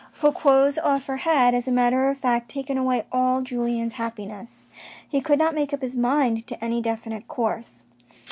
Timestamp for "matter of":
1.71-2.17